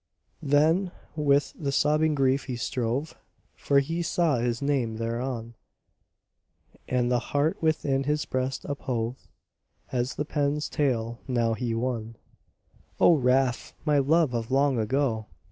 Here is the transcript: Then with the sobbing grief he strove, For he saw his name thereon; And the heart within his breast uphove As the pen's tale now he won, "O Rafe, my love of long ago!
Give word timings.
Then 0.41 0.91
with 1.15 1.53
the 1.55 1.71
sobbing 1.71 2.15
grief 2.15 2.45
he 2.45 2.55
strove, 2.55 3.13
For 3.55 3.77
he 3.77 4.01
saw 4.01 4.39
his 4.39 4.59
name 4.59 4.95
thereon; 4.97 5.53
And 6.87 7.11
the 7.11 7.19
heart 7.19 7.61
within 7.61 8.05
his 8.05 8.25
breast 8.25 8.63
uphove 8.65 9.27
As 9.91 10.15
the 10.15 10.25
pen's 10.25 10.69
tale 10.69 11.19
now 11.27 11.53
he 11.53 11.75
won, 11.75 12.15
"O 12.99 13.13
Rafe, 13.13 13.75
my 13.85 13.99
love 13.99 14.33
of 14.33 14.49
long 14.49 14.79
ago! 14.79 15.27